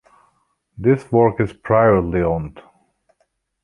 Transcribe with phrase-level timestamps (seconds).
[0.79, 2.59] This work is privately owned.